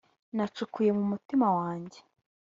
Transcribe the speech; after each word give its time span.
nacukuye 0.35 0.91
mu 0.97 1.03
mutima 1.11 1.47
wanjye, 1.57 1.99